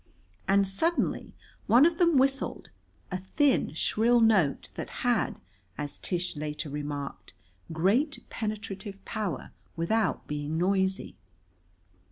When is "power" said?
9.05-9.51